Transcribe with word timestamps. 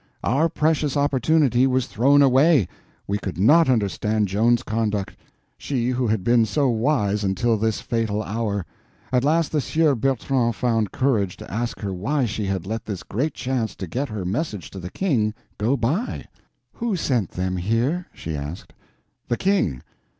Our 0.23 0.49
precious 0.49 0.97
opportunity 0.97 1.67
was 1.67 1.85
thrown 1.85 2.23
away; 2.23 2.67
we 3.05 3.19
could 3.19 3.37
not 3.37 3.69
understand 3.69 4.29
Joan's 4.29 4.63
conduct, 4.63 5.15
she 5.59 5.89
who 5.89 6.07
had 6.07 6.23
been 6.23 6.43
so 6.47 6.69
wise 6.69 7.23
until 7.23 7.55
this 7.55 7.81
fatal 7.81 8.23
hour. 8.23 8.65
At 9.11 9.23
last 9.23 9.51
the 9.51 9.61
Sieur 9.61 9.93
Bertrand 9.93 10.55
found 10.55 10.91
courage 10.91 11.37
to 11.37 11.53
ask 11.53 11.81
her 11.81 11.93
why 11.93 12.25
she 12.25 12.47
had 12.47 12.65
let 12.65 12.83
this 12.83 13.03
great 13.03 13.35
chance 13.35 13.75
to 13.75 13.85
get 13.85 14.09
her 14.09 14.25
message 14.25 14.71
to 14.71 14.79
the 14.79 14.89
King 14.89 15.35
go 15.59 15.77
by. 15.77 16.25
"Who 16.73 16.95
sent 16.95 17.29
them 17.29 17.57
here?" 17.57 18.07
she 18.11 18.35
asked. 18.35 18.73
"The 19.27 19.37
King." 19.37 19.83